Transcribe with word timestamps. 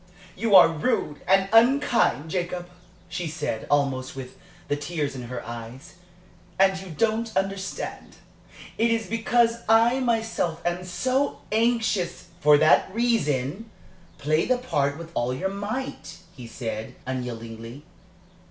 "You 0.35 0.55
are 0.55 0.67
rude 0.67 1.21
and 1.27 1.47
unkind, 1.53 2.31
Jacob," 2.31 2.67
she 3.07 3.27
said, 3.27 3.67
almost 3.69 4.15
with 4.15 4.35
the 4.67 4.75
tears 4.75 5.13
in 5.15 5.25
her 5.25 5.45
eyes. 5.45 5.93
"And 6.57 6.79
you 6.81 6.89
don't 6.89 7.31
understand 7.37 8.15
it 8.79 8.89
is 8.89 9.05
because 9.05 9.57
I 9.69 9.99
myself 9.99 10.59
am 10.65 10.83
so 10.85 11.41
anxious" 11.51 12.29
"For 12.41 12.57
that 12.57 12.91
reason, 12.95 13.69
play 14.17 14.47
the 14.47 14.57
part 14.57 14.97
with 14.97 15.11
all 15.13 15.35
your 15.35 15.49
might," 15.49 16.17
he 16.35 16.47
said, 16.47 16.95
unyieldingly. 17.05 17.83